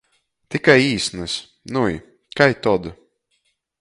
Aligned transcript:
Tikai 0.53 0.77
īsnys, 0.85 1.35
nui, 1.77 1.93
kai 2.41 2.49
tod! 2.69 2.91